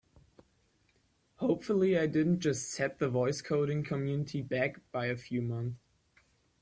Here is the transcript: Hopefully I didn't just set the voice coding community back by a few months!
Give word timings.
Hopefully 1.35 1.95
I 1.95 2.07
didn't 2.07 2.39
just 2.39 2.71
set 2.71 2.97
the 2.97 3.07
voice 3.07 3.39
coding 3.43 3.83
community 3.83 4.41
back 4.41 4.77
by 4.91 5.05
a 5.05 5.15
few 5.15 5.43
months! 5.43 5.77